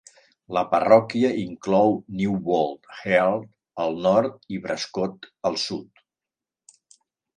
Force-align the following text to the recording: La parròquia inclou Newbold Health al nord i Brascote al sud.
La 0.57 0.61
parròquia 0.69 1.27
inclou 1.41 1.93
Newbold 2.21 2.89
Health 3.03 3.53
al 3.87 4.01
nord 4.07 4.41
i 4.57 4.63
Brascote 4.65 5.31
al 5.51 5.61
sud. 5.69 6.07